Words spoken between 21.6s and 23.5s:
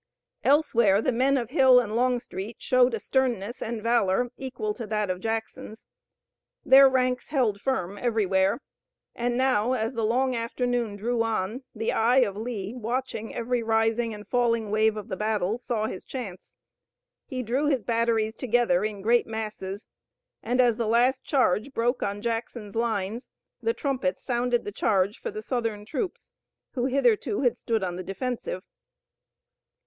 broke on Jackson's lines